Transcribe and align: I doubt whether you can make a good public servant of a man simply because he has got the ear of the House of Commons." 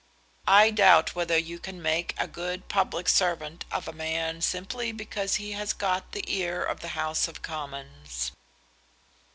I 0.47 0.71
doubt 0.71 1.13
whether 1.13 1.37
you 1.37 1.59
can 1.59 1.79
make 1.79 2.15
a 2.17 2.25
good 2.27 2.67
public 2.67 3.07
servant 3.07 3.65
of 3.71 3.87
a 3.87 3.93
man 3.93 4.41
simply 4.41 4.91
because 4.91 5.35
he 5.35 5.51
has 5.51 5.73
got 5.73 6.13
the 6.13 6.23
ear 6.25 6.63
of 6.63 6.79
the 6.79 6.87
House 6.97 7.27
of 7.27 7.43
Commons." 7.43 8.31